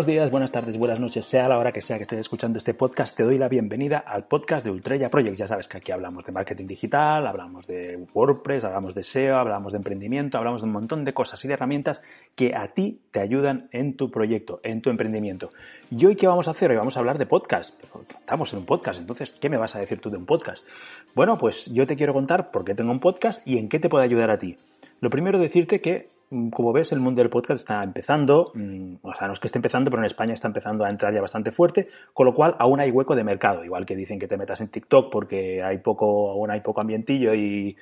Buenos 0.00 0.14
días, 0.14 0.30
buenas 0.30 0.50
tardes, 0.50 0.78
buenas 0.78 0.98
noches, 0.98 1.26
sea 1.26 1.46
la 1.46 1.58
hora 1.58 1.72
que 1.72 1.82
sea 1.82 1.98
que 1.98 2.04
estés 2.04 2.20
escuchando 2.20 2.56
este 2.56 2.72
podcast, 2.72 3.14
te 3.14 3.22
doy 3.22 3.36
la 3.36 3.50
bienvenida 3.50 3.98
al 3.98 4.24
podcast 4.24 4.64
de 4.64 4.70
Ultrella 4.70 5.10
Project. 5.10 5.36
Ya 5.36 5.46
sabes 5.46 5.68
que 5.68 5.76
aquí 5.76 5.92
hablamos 5.92 6.24
de 6.24 6.32
marketing 6.32 6.66
digital, 6.66 7.26
hablamos 7.26 7.66
de 7.66 8.06
WordPress, 8.14 8.64
hablamos 8.64 8.94
de 8.94 9.02
SEO, 9.02 9.36
hablamos 9.36 9.72
de 9.72 9.76
emprendimiento, 9.76 10.38
hablamos 10.38 10.62
de 10.62 10.68
un 10.68 10.72
montón 10.72 11.04
de 11.04 11.12
cosas 11.12 11.44
y 11.44 11.48
de 11.48 11.52
herramientas 11.52 12.00
que 12.34 12.56
a 12.56 12.68
ti 12.68 13.02
te 13.10 13.20
ayudan 13.20 13.68
en 13.72 13.94
tu 13.94 14.10
proyecto, 14.10 14.60
en 14.62 14.80
tu 14.80 14.88
emprendimiento. 14.88 15.50
¿Y 15.90 16.06
hoy 16.06 16.16
qué 16.16 16.26
vamos 16.26 16.48
a 16.48 16.52
hacer? 16.52 16.70
Hoy 16.70 16.78
vamos 16.78 16.96
a 16.96 17.00
hablar 17.00 17.18
de 17.18 17.26
podcast. 17.26 17.78
Estamos 18.08 18.54
en 18.54 18.60
un 18.60 18.64
podcast, 18.64 19.00
entonces, 19.00 19.32
¿qué 19.32 19.50
me 19.50 19.58
vas 19.58 19.76
a 19.76 19.80
decir 19.80 20.00
tú 20.00 20.08
de 20.08 20.16
un 20.16 20.24
podcast? 20.24 20.66
Bueno, 21.14 21.36
pues 21.36 21.66
yo 21.66 21.86
te 21.86 21.96
quiero 21.96 22.14
contar 22.14 22.50
por 22.50 22.64
qué 22.64 22.74
tengo 22.74 22.90
un 22.90 23.00
podcast 23.00 23.46
y 23.46 23.58
en 23.58 23.68
qué 23.68 23.78
te 23.78 23.90
puede 23.90 24.06
ayudar 24.06 24.30
a 24.30 24.38
ti. 24.38 24.56
Lo 25.00 25.10
primero, 25.10 25.38
decirte 25.38 25.82
que 25.82 26.08
como 26.30 26.72
ves, 26.72 26.92
el 26.92 27.00
mundo 27.00 27.22
del 27.22 27.30
podcast 27.30 27.60
está 27.60 27.82
empezando, 27.82 28.52
mm, 28.54 28.96
o 29.02 29.14
sea, 29.14 29.26
no 29.26 29.32
es 29.32 29.40
que 29.40 29.48
esté 29.48 29.58
empezando, 29.58 29.90
pero 29.90 30.00
en 30.00 30.06
España 30.06 30.32
está 30.32 30.46
empezando 30.46 30.84
a 30.84 30.90
entrar 30.90 31.12
ya 31.12 31.20
bastante 31.20 31.50
fuerte, 31.50 31.88
con 32.14 32.24
lo 32.24 32.34
cual 32.34 32.54
aún 32.60 32.78
hay 32.78 32.92
hueco 32.92 33.16
de 33.16 33.24
mercado, 33.24 33.64
igual 33.64 33.84
que 33.84 33.96
dicen 33.96 34.20
que 34.20 34.28
te 34.28 34.36
metas 34.36 34.60
en 34.60 34.68
TikTok 34.68 35.10
porque 35.10 35.60
hay 35.60 35.78
poco, 35.78 36.30
aún 36.30 36.52
hay 36.52 36.60
poco 36.60 36.80
ambientillo 36.80 37.34
y, 37.34 37.76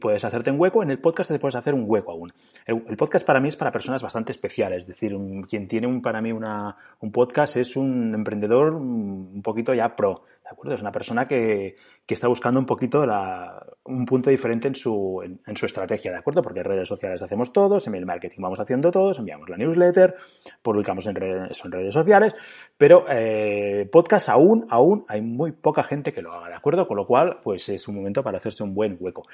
puedes 0.00 0.24
hacerte 0.24 0.50
un 0.50 0.60
hueco, 0.60 0.82
en 0.82 0.90
el 0.90 0.98
podcast 0.98 1.30
te 1.30 1.38
puedes 1.38 1.54
hacer 1.54 1.72
un 1.72 1.84
hueco 1.86 2.12
aún. 2.12 2.32
El, 2.66 2.96
podcast 2.96 3.24
para 3.24 3.40
mí 3.40 3.48
es 3.48 3.56
para 3.56 3.70
personas 3.70 4.02
bastante 4.02 4.32
especiales, 4.32 4.80
es 4.80 4.86
decir, 4.88 5.16
quien 5.48 5.68
tiene 5.68 5.86
un, 5.86 6.02
para 6.02 6.20
mí 6.20 6.32
una, 6.32 6.76
un 7.00 7.12
podcast 7.12 7.56
es 7.56 7.76
un 7.76 8.12
emprendedor 8.12 8.72
mm, 8.72 9.36
un 9.36 9.42
poquito 9.42 9.72
ya 9.72 9.96
pro, 9.96 10.24
¿de 10.46 10.52
acuerdo? 10.52 10.74
Es 10.76 10.80
una 10.80 10.92
persona 10.92 11.26
que, 11.26 11.74
que 12.06 12.14
está 12.14 12.28
buscando 12.28 12.60
un 12.60 12.66
poquito 12.66 13.04
la, 13.04 13.66
un 13.84 14.06
punto 14.06 14.30
diferente 14.30 14.68
en 14.68 14.76
su, 14.76 15.20
en, 15.44 15.56
su 15.56 15.66
estrategia, 15.66 16.12
¿de 16.12 16.18
acuerdo? 16.18 16.40
Porque 16.40 16.62
redes 16.62 16.86
sociales 16.86 17.20
hacemos 17.20 17.52
todos, 17.52 17.84
en 17.88 17.96
el 17.96 18.06
marketing 18.06 18.40
vamos 18.40 18.60
haciendo 18.60 18.92
todos, 18.92 19.18
enviamos 19.18 19.48
la 19.48 19.56
newsletter, 19.56 20.14
publicamos 20.62 21.04
en 21.08 21.16
redes, 21.16 21.64
en 21.64 21.72
redes 21.72 21.92
sociales, 21.92 22.32
pero 22.78 23.06
eh, 23.10 23.88
podcast 23.90 24.28
aún, 24.28 24.66
aún 24.70 25.04
hay 25.08 25.20
muy 25.20 25.50
poca 25.50 25.82
gente 25.82 26.12
que 26.12 26.22
lo 26.22 26.32
haga, 26.32 26.48
¿de 26.48 26.54
acuerdo? 26.54 26.86
Con 26.86 26.96
lo 26.96 27.08
cual, 27.08 27.40
pues 27.42 27.68
es 27.68 27.88
un 27.88 27.96
momento 27.96 28.22
para 28.22 28.38
hacerse 28.38 28.62
un 28.62 28.72
buen 28.72 28.96
hueco. 29.00 29.24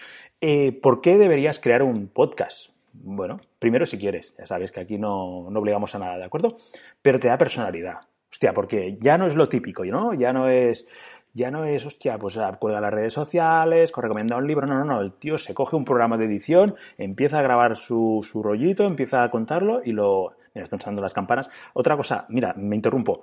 Eh, 0.41 0.73
¿Por 0.73 1.03
qué 1.03 1.19
deberías 1.19 1.61
crear 1.61 1.83
un 1.83 2.09
podcast? 2.09 2.71
Bueno, 2.95 3.37
primero 3.59 3.85
si 3.85 3.99
quieres, 3.99 4.35
ya 4.39 4.47
sabes 4.47 4.73
que 4.73 4.81
aquí 4.81 4.97
no, 4.97 5.51
no 5.51 5.61
obligamos 5.61 5.95
a 5.95 5.99
nada, 5.99 6.17
¿de 6.17 6.25
acuerdo? 6.25 6.57
Pero 7.03 7.21
te 7.21 7.29
da 7.29 7.37
personalidad. 7.37 8.01
Hostia, 8.33 8.55
porque 8.55 8.97
ya 9.01 9.19
no 9.19 9.27
es 9.27 9.37
lo 9.37 9.49
típico, 9.49 9.85
¿no? 9.85 10.15
Ya 10.15 10.33
no 10.33 10.49
es 10.49 10.89
ya 11.35 11.51
no 11.51 11.65
es, 11.65 11.87
hostia, 11.87 12.19
pues 12.19 12.37
ah, 12.37 12.59
cuelga 12.59 12.81
las 12.81 12.93
redes 12.93 13.13
sociales, 13.15 13.93
recomienda 13.97 14.37
un 14.37 14.47
libro, 14.47 14.67
no, 14.67 14.79
no, 14.79 14.85
no, 14.85 15.01
el 15.01 15.13
tío 15.13 15.39
se 15.39 15.55
coge 15.55 15.77
un 15.77 15.85
programa 15.85 16.19
de 16.19 16.27
edición, 16.27 16.75
empieza 16.99 17.39
a 17.39 17.43
grabar 17.43 17.77
su, 17.77 18.21
su 18.23 18.43
rollito, 18.43 18.85
empieza 18.85 19.23
a 19.23 19.31
contarlo 19.31 19.81
y 19.85 19.93
lo... 19.93 20.33
Mira, 20.55 20.65
están 20.65 20.81
sonando 20.81 21.01
las 21.01 21.15
campanas. 21.15 21.49
Otra 21.73 21.97
cosa, 21.97 22.27
mira, 22.29 22.53
me 22.59 22.77
interrumpo. 22.77 23.23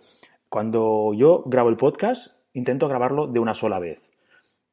Cuando 0.49 1.13
yo 1.13 1.43
grabo 1.45 1.69
el 1.69 1.77
podcast, 1.77 2.35
intento 2.53 2.87
grabarlo 2.87 3.27
de 3.27 3.39
una 3.39 3.53
sola 3.53 3.77
vez. 3.77 4.09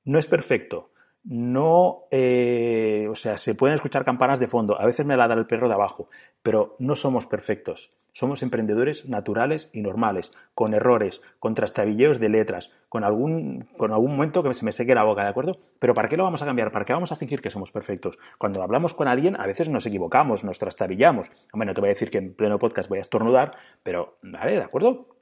No 0.05 0.19
es 0.19 0.27
perfecto, 0.27 0.89
no, 1.29 2.05
eh, 2.13 3.09
o 3.11 3.17
sea, 3.17 3.37
se 3.37 3.57
pueden 3.57 3.75
escuchar 3.75 4.05
campanas 4.05 4.39
de 4.39 4.47
fondo, 4.47 4.81
a 4.81 4.87
veces 4.87 5.05
me 5.07 5.17
la 5.17 5.27
da 5.27 5.35
el 5.35 5.47
perro 5.47 5.69
de 5.69 5.75
abajo, 5.75 6.09
pero 6.43 6.77
no 6.79 6.95
somos 6.95 7.27
perfectos. 7.27 7.91
Somos 8.13 8.43
emprendedores 8.43 9.07
naturales 9.09 9.69
y 9.75 9.83
normales, 9.83 10.33
con 10.55 10.73
errores, 10.73 11.21
con 11.39 11.55
trastabilleos 11.55 12.19
de 12.19 12.31
letras, 12.31 12.73
con 12.89 13.05
algún, 13.05 13.69
con 13.77 13.93
algún 13.93 14.13
momento 14.13 14.43
que 14.43 14.55
se 14.55 14.65
me 14.65 14.73
seque 14.73 14.95
la 14.95 15.03
boca, 15.03 15.23
¿de 15.23 15.29
acuerdo? 15.29 15.59
Pero 15.81 15.93
¿para 15.93 16.09
qué 16.09 16.17
lo 16.17 16.25
vamos 16.25 16.41
a 16.41 16.47
cambiar? 16.47 16.73
¿Para 16.73 16.87
qué 16.87 16.95
vamos 16.95 17.13
a 17.13 17.17
fingir 17.17 17.43
que 17.43 17.51
somos 17.51 17.73
perfectos? 17.73 18.19
Cuando 18.39 18.63
hablamos 18.63 18.95
con 18.95 19.09
alguien, 19.09 19.39
a 19.39 19.47
veces 19.47 19.69
nos 19.69 19.85
equivocamos, 19.85 20.45
nos 20.45 20.59
trastabillamos. 20.59 21.31
Hombre, 21.53 21.67
no 21.67 21.75
te 21.75 21.81
voy 21.83 21.89
a 21.89 21.93
decir 21.93 22.09
que 22.09 22.19
en 22.19 22.35
pleno 22.35 22.59
podcast 22.59 22.89
voy 22.89 22.99
a 22.99 23.03
estornudar, 23.03 23.59
pero, 23.83 24.17
¿vale? 24.23 24.53
¿De 24.53 24.63
acuerdo? 24.63 25.16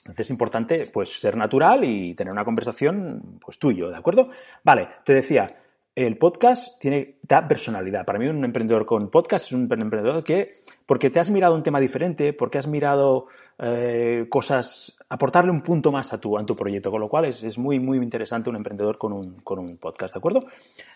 Entonces 0.00 0.26
es 0.26 0.30
importante 0.30 0.88
pues 0.92 1.20
ser 1.20 1.36
natural 1.36 1.84
y 1.84 2.14
tener 2.14 2.32
una 2.32 2.44
conversación 2.44 3.38
pues 3.44 3.58
tuyo, 3.58 3.90
¿de 3.90 3.96
acuerdo? 3.96 4.30
Vale, 4.64 4.88
te 5.04 5.12
decía, 5.12 5.56
el 5.94 6.16
podcast 6.16 6.78
tiene, 6.80 7.16
da 7.22 7.46
personalidad. 7.46 8.04
Para 8.06 8.18
mí 8.18 8.26
un 8.26 8.44
emprendedor 8.44 8.86
con 8.86 9.10
podcast 9.10 9.46
es 9.46 9.52
un 9.52 9.62
emprendedor 9.62 10.24
que, 10.24 10.62
porque 10.86 11.10
te 11.10 11.20
has 11.20 11.30
mirado 11.30 11.54
un 11.54 11.62
tema 11.62 11.80
diferente, 11.80 12.32
porque 12.32 12.58
has 12.58 12.66
mirado 12.66 13.26
eh, 13.58 14.26
cosas, 14.30 14.96
aportarle 15.08 15.50
un 15.50 15.60
punto 15.62 15.92
más 15.92 16.12
a 16.12 16.20
tu, 16.20 16.38
a 16.38 16.46
tu 16.46 16.56
proyecto, 16.56 16.90
con 16.90 17.00
lo 17.00 17.08
cual 17.08 17.26
es, 17.26 17.42
es 17.42 17.58
muy, 17.58 17.78
muy 17.78 17.98
interesante 17.98 18.48
un 18.48 18.56
emprendedor 18.56 18.96
con 18.96 19.12
un, 19.12 19.34
con 19.42 19.58
un 19.58 19.76
podcast, 19.76 20.14
¿de 20.14 20.18
acuerdo? 20.18 20.40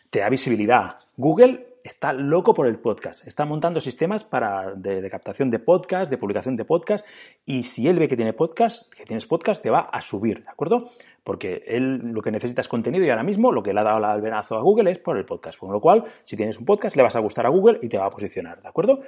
Te 0.08 0.20
da 0.20 0.30
visibilidad. 0.30 0.96
Google 1.16 1.73
está 1.84 2.14
loco 2.14 2.54
por 2.54 2.66
el 2.66 2.78
podcast. 2.80 3.26
Está 3.26 3.44
montando 3.44 3.78
sistemas 3.78 4.24
para, 4.24 4.74
de, 4.74 5.08
captación 5.10 5.50
de 5.50 5.58
podcast, 5.58 6.10
de 6.10 6.16
publicación 6.16 6.56
de 6.56 6.64
podcast, 6.64 7.04
y 7.44 7.64
si 7.64 7.86
él 7.86 7.98
ve 7.98 8.08
que 8.08 8.16
tiene 8.16 8.32
podcast, 8.32 8.92
que 8.92 9.04
tienes 9.04 9.26
podcast, 9.26 9.62
te 9.62 9.70
va 9.70 9.80
a 9.80 10.00
subir, 10.00 10.42
¿de 10.42 10.50
acuerdo? 10.50 10.90
Porque 11.22 11.62
él 11.66 12.12
lo 12.12 12.22
que 12.22 12.30
necesita 12.30 12.62
es 12.62 12.68
contenido 12.68 13.04
y 13.04 13.10
ahora 13.10 13.22
mismo 13.22 13.52
lo 13.52 13.62
que 13.62 13.74
le 13.74 13.80
ha 13.80 13.84
dado 13.84 13.98
el 13.98 14.04
albenazo 14.04 14.56
a 14.56 14.62
Google 14.62 14.90
es 14.90 14.98
por 14.98 15.18
el 15.18 15.26
podcast. 15.26 15.58
Con 15.58 15.72
lo 15.72 15.80
cual, 15.80 16.04
si 16.24 16.36
tienes 16.36 16.58
un 16.58 16.64
podcast, 16.64 16.96
le 16.96 17.02
vas 17.02 17.16
a 17.16 17.20
gustar 17.20 17.46
a 17.46 17.50
Google 17.50 17.78
y 17.82 17.88
te 17.88 17.98
va 17.98 18.06
a 18.06 18.10
posicionar, 18.10 18.62
¿de 18.62 18.68
acuerdo? 18.68 19.02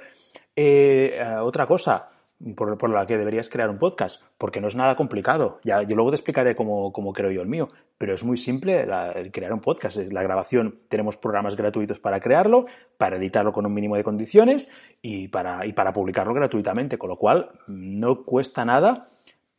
Eh, 0.55 1.17
eh, 1.19 1.35
otra 1.41 1.65
cosa, 1.65 2.09
por, 2.55 2.89
la 2.89 3.05
que 3.05 3.17
deberías 3.17 3.49
crear 3.49 3.69
un 3.69 3.79
podcast, 3.79 4.21
porque 4.37 4.61
no 4.61 4.67
es 4.67 4.75
nada 4.75 4.95
complicado. 4.95 5.59
Ya, 5.63 5.81
yo 5.83 5.95
luego 5.95 6.11
te 6.11 6.15
explicaré 6.15 6.55
cómo, 6.55 6.91
creo 7.13 7.31
yo 7.31 7.41
el 7.41 7.47
mío, 7.47 7.69
pero 7.97 8.13
es 8.13 8.23
muy 8.23 8.37
simple 8.37 8.87
crear 9.31 9.53
un 9.53 9.59
podcast. 9.59 9.97
La 9.97 10.23
grabación, 10.23 10.79
tenemos 10.89 11.17
programas 11.17 11.55
gratuitos 11.55 11.99
para 11.99 12.19
crearlo, 12.19 12.67
para 12.97 13.17
editarlo 13.17 13.51
con 13.51 13.65
un 13.65 13.73
mínimo 13.73 13.95
de 13.95 14.03
condiciones 14.03 14.69
y 15.01 15.29
para, 15.29 15.65
y 15.65 15.73
para 15.73 15.93
publicarlo 15.93 16.33
gratuitamente, 16.33 16.97
con 16.97 17.09
lo 17.09 17.17
cual 17.17 17.51
no 17.67 18.23
cuesta 18.23 18.65
nada. 18.65 19.07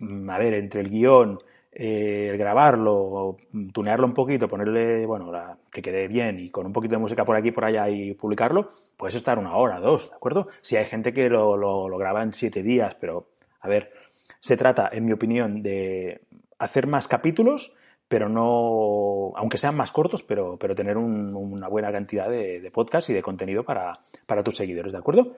A 0.00 0.38
ver, 0.38 0.54
entre 0.54 0.80
el 0.80 0.90
guion, 0.90 1.40
eh, 1.70 2.28
el 2.30 2.38
grabarlo, 2.38 3.36
tunearlo 3.72 4.06
un 4.06 4.14
poquito, 4.14 4.48
ponerle, 4.48 5.04
bueno, 5.06 5.30
que 5.70 5.82
quede 5.82 6.08
bien 6.08 6.38
y 6.40 6.50
con 6.50 6.66
un 6.66 6.72
poquito 6.72 6.94
de 6.94 6.98
música 6.98 7.24
por 7.24 7.36
aquí 7.36 7.50
por 7.50 7.64
allá 7.64 7.88
y 7.88 8.14
publicarlo, 8.14 8.70
puedes 8.96 9.14
estar 9.14 9.38
una 9.38 9.54
hora, 9.54 9.78
dos, 9.78 10.08
¿de 10.10 10.16
acuerdo? 10.16 10.48
Si 10.62 10.76
hay 10.76 10.86
gente 10.86 11.12
que 11.12 11.28
lo, 11.28 11.56
lo, 11.56 11.98
graba 11.98 12.22
en 12.22 12.32
siete 12.32 12.62
días, 12.62 12.94
pero, 12.94 13.28
a 13.60 13.68
ver, 13.68 13.92
se 14.40 14.56
trata, 14.56 14.88
en 14.92 15.04
mi 15.04 15.12
opinión, 15.12 15.62
de 15.62 16.22
hacer 16.58 16.86
más 16.86 17.06
capítulos, 17.06 17.74
pero 18.08 18.28
no, 18.30 19.36
aunque 19.36 19.58
sean 19.58 19.76
más 19.76 19.92
cortos, 19.92 20.22
pero, 20.22 20.56
pero 20.58 20.74
tener 20.74 20.96
una 20.96 21.68
buena 21.68 21.92
cantidad 21.92 22.30
de, 22.30 22.60
de 22.60 22.70
podcast 22.70 23.10
y 23.10 23.12
de 23.12 23.22
contenido 23.22 23.62
para, 23.64 23.98
para 24.26 24.42
tus 24.42 24.56
seguidores, 24.56 24.92
¿de 24.92 24.98
acuerdo? 24.98 25.36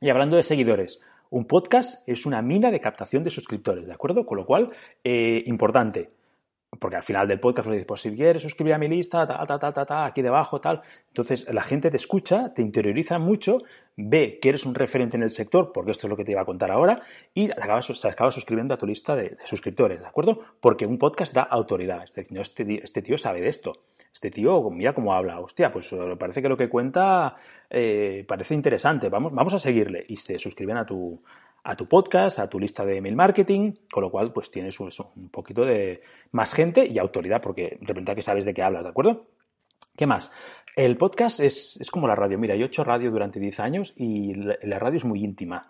Y 0.00 0.10
hablando 0.10 0.36
de 0.36 0.42
seguidores, 0.42 1.00
un 1.30 1.46
podcast 1.46 2.06
es 2.08 2.26
una 2.26 2.42
mina 2.42 2.70
de 2.70 2.80
captación 2.80 3.24
de 3.24 3.30
suscriptores, 3.30 3.86
¿de 3.86 3.92
acuerdo? 3.92 4.26
Con 4.26 4.38
lo 4.38 4.46
cual, 4.46 4.70
eh, 5.04 5.42
importante, 5.46 6.10
porque 6.78 6.96
al 6.96 7.02
final 7.02 7.26
del 7.28 7.40
podcast 7.40 7.68
os 7.68 7.72
dices, 7.72 7.86
pues 7.86 8.00
si 8.00 8.14
quieres 8.14 8.42
suscribir 8.42 8.74
a 8.74 8.78
mi 8.78 8.88
lista, 8.88 9.26
ta, 9.26 9.44
ta, 9.46 9.58
ta, 9.58 9.72
ta, 9.72 9.86
ta, 9.86 10.06
aquí 10.06 10.22
debajo, 10.22 10.60
tal. 10.60 10.82
Entonces, 11.08 11.46
la 11.52 11.62
gente 11.62 11.90
te 11.90 11.96
escucha, 11.96 12.52
te 12.54 12.62
interioriza 12.62 13.18
mucho, 13.18 13.58
ve 13.96 14.38
que 14.40 14.50
eres 14.50 14.66
un 14.66 14.74
referente 14.74 15.16
en 15.16 15.22
el 15.22 15.30
sector, 15.30 15.72
porque 15.72 15.92
esto 15.92 16.06
es 16.06 16.10
lo 16.10 16.16
que 16.16 16.24
te 16.24 16.32
iba 16.32 16.42
a 16.42 16.44
contar 16.44 16.70
ahora, 16.70 17.00
y 17.34 17.46
se 17.46 18.08
acaba 18.08 18.30
suscribiendo 18.30 18.74
a 18.74 18.76
tu 18.76 18.86
lista 18.86 19.16
de, 19.16 19.36
suscriptores, 19.44 20.00
¿de 20.00 20.06
acuerdo? 20.06 20.40
Porque 20.60 20.86
un 20.86 20.98
podcast 20.98 21.32
da 21.32 21.42
autoridad. 21.42 22.02
Este, 22.02 22.26
este, 22.30 22.82
este 22.82 23.02
tío 23.02 23.16
sabe 23.16 23.40
de 23.40 23.48
esto. 23.48 23.72
Este 24.12 24.30
tío, 24.30 24.70
mira 24.70 24.94
cómo 24.94 25.12
habla. 25.12 25.40
Hostia, 25.40 25.70
pues 25.70 25.92
eh, 25.92 26.16
parece 26.18 26.40
que 26.40 26.48
lo 26.48 26.56
que 26.56 26.68
cuenta 26.68 27.36
eh, 27.68 28.24
parece 28.26 28.54
interesante. 28.54 29.08
Vamos, 29.08 29.32
vamos 29.32 29.52
a 29.52 29.58
seguirle. 29.58 30.04
Y 30.08 30.16
se 30.16 30.38
suscriben 30.38 30.78
a 30.78 30.86
tu, 30.86 31.22
a 31.66 31.74
tu 31.74 31.88
podcast, 31.88 32.38
a 32.38 32.48
tu 32.48 32.60
lista 32.60 32.84
de 32.84 32.98
email 32.98 33.16
marketing, 33.16 33.72
con 33.90 34.04
lo 34.04 34.10
cual 34.10 34.32
pues 34.32 34.52
tienes 34.52 34.78
un 34.78 35.28
poquito 35.30 35.64
de 35.64 36.00
más 36.30 36.54
gente 36.54 36.86
y 36.86 36.98
autoridad, 36.98 37.42
porque 37.42 37.76
de 37.80 37.86
repente 37.88 38.14
que 38.14 38.22
sabes 38.22 38.44
de 38.44 38.54
qué 38.54 38.62
hablas, 38.62 38.84
¿de 38.84 38.90
acuerdo? 38.90 39.26
¿Qué 39.96 40.06
más? 40.06 40.30
El 40.76 40.96
podcast 40.96 41.40
es, 41.40 41.76
es 41.80 41.90
como 41.90 42.06
la 42.06 42.14
radio. 42.14 42.38
Mira, 42.38 42.54
yo 42.54 42.64
he 42.64 42.68
hecho 42.68 42.84
radio 42.84 43.10
durante 43.10 43.40
10 43.40 43.58
años 43.60 43.94
y 43.96 44.34
la 44.34 44.78
radio 44.78 44.98
es 44.98 45.04
muy 45.04 45.24
íntima. 45.24 45.68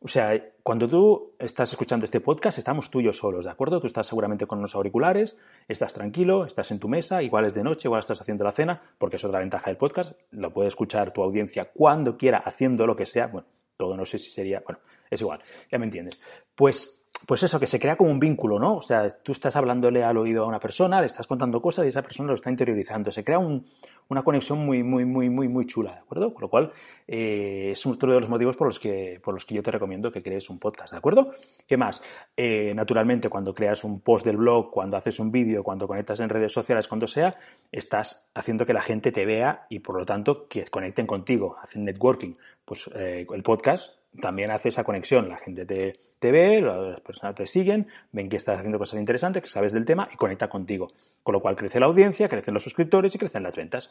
O 0.00 0.08
sea, 0.08 0.44
cuando 0.64 0.88
tú 0.88 1.34
estás 1.38 1.70
escuchando 1.70 2.04
este 2.04 2.20
podcast, 2.20 2.58
estamos 2.58 2.90
tú 2.90 3.00
y 3.00 3.04
yo 3.04 3.12
solos, 3.12 3.44
¿de 3.44 3.50
acuerdo? 3.52 3.80
Tú 3.80 3.86
estás 3.86 4.08
seguramente 4.08 4.46
con 4.46 4.58
unos 4.58 4.74
auriculares, 4.74 5.36
estás 5.68 5.94
tranquilo, 5.94 6.46
estás 6.46 6.72
en 6.72 6.80
tu 6.80 6.88
mesa, 6.88 7.22
igual 7.22 7.44
es 7.44 7.54
de 7.54 7.62
noche, 7.62 7.86
igual 7.86 8.00
estás 8.00 8.20
haciendo 8.20 8.42
la 8.42 8.52
cena, 8.52 8.82
porque 8.98 9.16
es 9.16 9.24
otra 9.24 9.38
ventaja 9.38 9.70
del 9.70 9.76
podcast, 9.76 10.12
lo 10.32 10.52
puede 10.52 10.68
escuchar 10.68 11.12
tu 11.12 11.22
audiencia 11.22 11.70
cuando 11.72 12.16
quiera, 12.16 12.38
haciendo 12.38 12.86
lo 12.86 12.96
que 12.96 13.06
sea, 13.06 13.28
bueno, 13.28 13.46
todo 13.76 13.96
no 13.96 14.04
sé 14.04 14.18
si 14.18 14.30
sería, 14.30 14.62
bueno, 14.64 14.80
es 15.10 15.20
igual, 15.20 15.40
ya 15.70 15.78
me 15.78 15.86
entiendes. 15.86 16.20
Pues 16.54 16.98
pues 17.26 17.42
eso, 17.42 17.58
que 17.58 17.66
se 17.66 17.80
crea 17.80 17.96
como 17.96 18.10
un 18.10 18.20
vínculo, 18.20 18.58
¿no? 18.58 18.76
O 18.76 18.80
sea, 18.80 19.08
tú 19.08 19.32
estás 19.32 19.56
hablándole 19.56 20.04
al 20.04 20.16
oído 20.16 20.44
a 20.44 20.46
una 20.46 20.60
persona, 20.60 21.00
le 21.00 21.06
estás 21.06 21.26
contando 21.26 21.60
cosas 21.60 21.84
y 21.84 21.88
esa 21.88 22.02
persona 22.02 22.28
lo 22.28 22.34
está 22.34 22.50
interiorizando. 22.50 23.10
Se 23.10 23.24
crea 23.24 23.38
una 23.38 24.22
conexión 24.22 24.64
muy, 24.64 24.82
muy, 24.82 25.04
muy, 25.04 25.28
muy, 25.28 25.48
muy 25.48 25.66
chula, 25.66 25.94
¿de 25.94 25.98
acuerdo? 25.98 26.32
Con 26.32 26.42
lo 26.42 26.48
cual, 26.48 26.72
eh, 27.06 27.70
es 27.72 27.84
otro 27.86 28.12
de 28.12 28.20
los 28.20 28.28
motivos 28.28 28.56
por 28.56 28.68
los, 28.68 28.78
que, 28.78 29.20
por 29.22 29.34
los 29.34 29.44
que 29.44 29.54
yo 29.54 29.62
te 29.62 29.70
recomiendo 29.70 30.12
que 30.12 30.22
crees 30.22 30.48
un 30.48 30.58
podcast, 30.58 30.92
¿de 30.92 30.98
acuerdo? 30.98 31.32
¿Qué 31.66 31.76
más? 31.76 32.00
Eh, 32.36 32.72
naturalmente, 32.74 33.28
cuando 33.28 33.52
creas 33.52 33.82
un 33.84 34.00
post 34.00 34.24
del 34.24 34.36
blog, 34.36 34.70
cuando 34.70 34.96
haces 34.96 35.18
un 35.18 35.32
vídeo, 35.32 35.64
cuando 35.64 35.88
conectas 35.88 36.20
en 36.20 36.28
redes 36.28 36.52
sociales, 36.52 36.86
cuando 36.86 37.06
sea, 37.06 37.36
estás 37.72 38.28
haciendo 38.34 38.64
que 38.64 38.72
la 38.72 38.80
gente 38.80 39.10
te 39.10 39.26
vea 39.26 39.66
y, 39.68 39.80
por 39.80 39.98
lo 39.98 40.04
tanto, 40.04 40.46
que 40.48 40.64
conecten 40.66 41.06
contigo, 41.06 41.56
hacen 41.60 41.84
networking. 41.84 42.34
Pues 42.64 42.88
eh, 42.94 43.26
el 43.28 43.42
podcast 43.42 43.97
también 44.20 44.50
hace 44.50 44.70
esa 44.70 44.84
conexión. 44.84 45.28
La 45.28 45.38
gente 45.38 45.64
te, 45.64 46.00
te 46.18 46.32
ve, 46.32 46.60
las 46.60 47.00
personas 47.00 47.34
te 47.34 47.46
siguen, 47.46 47.86
ven 48.12 48.28
que 48.28 48.36
estás 48.36 48.58
haciendo 48.58 48.78
cosas 48.78 48.98
interesantes, 48.98 49.42
que 49.42 49.48
sabes 49.48 49.72
del 49.72 49.84
tema 49.84 50.08
y 50.12 50.16
conecta 50.16 50.48
contigo. 50.48 50.88
Con 51.22 51.34
lo 51.34 51.40
cual 51.40 51.56
crece 51.56 51.80
la 51.80 51.86
audiencia, 51.86 52.28
crecen 52.28 52.54
los 52.54 52.62
suscriptores 52.62 53.14
y 53.14 53.18
crecen 53.18 53.42
las 53.42 53.56
ventas. 53.56 53.90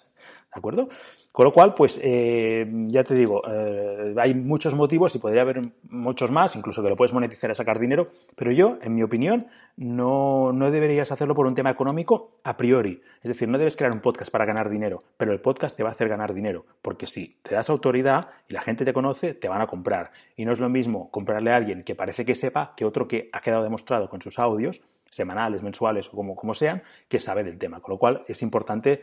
¿De 0.54 0.60
acuerdo? 0.60 0.90
Con 1.32 1.46
lo 1.46 1.54
cual, 1.54 1.74
pues 1.74 2.00
eh, 2.04 2.66
ya 2.88 3.04
te 3.04 3.16
digo, 3.16 3.42
eh, 3.48 3.87
hay 4.20 4.34
muchos 4.34 4.76
motivos 4.76 5.16
y 5.16 5.20
podría 5.20 5.42
haber 5.42 5.62
muchos 5.90 6.32
más, 6.32 6.56
incluso 6.56 6.84
que 6.84 6.90
lo 6.90 6.96
puedes 6.96 7.14
monetizar 7.14 7.52
a 7.52 7.54
sacar 7.54 7.80
dinero, 7.80 8.08
pero 8.36 8.52
yo, 8.52 8.78
en 8.82 8.96
mi 8.96 9.04
opinión, 9.04 9.48
no, 9.76 10.52
no 10.54 10.72
deberías 10.72 11.12
hacerlo 11.12 11.36
por 11.36 11.46
un 11.46 11.56
tema 11.56 11.70
económico 11.70 12.40
a 12.44 12.58
priori. 12.58 13.02
Es 13.22 13.30
decir, 13.30 13.48
no 13.48 13.58
debes 13.58 13.76
crear 13.76 13.92
un 13.92 14.02
podcast 14.02 14.32
para 14.32 14.46
ganar 14.46 14.70
dinero, 14.70 15.04
pero 15.18 15.32
el 15.32 15.42
podcast 15.42 15.76
te 15.78 15.84
va 15.84 15.90
a 15.90 15.92
hacer 15.94 16.10
ganar 16.10 16.34
dinero, 16.34 16.66
porque 16.82 17.08
si 17.08 17.38
te 17.42 17.56
das 17.56 17.70
autoridad 17.70 18.30
y 18.48 18.54
la 18.54 18.62
gente 18.62 18.86
te 18.86 18.94
conoce, 18.94 19.34
te 19.34 19.48
van 19.48 19.62
a 19.62 19.68
comprar. 19.68 20.12
Y 20.36 20.46
no 20.46 20.52
es 20.52 20.60
lo 20.60 20.70
mismo 20.70 21.12
comprarle 21.12 21.52
a 21.52 21.56
alguien 21.56 21.84
que 21.84 21.96
parece 21.96 22.26
que 22.26 22.36
sepa 22.36 22.74
que 22.76 22.86
otro 22.86 23.08
que 23.08 23.30
ha 23.34 23.42
quedado 23.42 23.64
demostrado 23.64 24.10
con 24.10 24.22
sus 24.22 24.40
audios, 24.40 24.82
semanales, 25.10 25.62
mensuales 25.62 26.08
o 26.10 26.12
como, 26.12 26.36
como 26.36 26.54
sean, 26.54 26.84
que 27.08 27.20
sabe 27.20 27.44
del 27.44 27.58
tema. 27.58 27.80
Con 27.82 27.94
lo 27.94 28.00
cual 28.00 28.24
es 28.28 28.42
importante, 28.42 29.02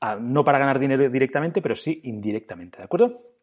ah, 0.00 0.16
no 0.20 0.44
para 0.44 0.58
ganar 0.58 0.78
dinero 0.78 1.08
directamente, 1.08 1.62
pero 1.62 1.74
sí 1.74 2.00
indirectamente, 2.04 2.78
¿de 2.78 2.84
acuerdo? 2.84 3.35